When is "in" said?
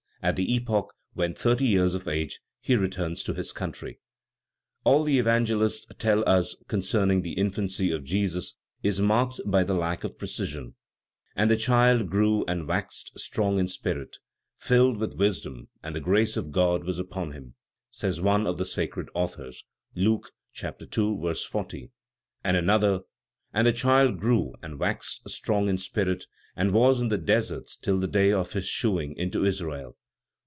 13.57-13.67, 25.67-25.79, 27.01-27.07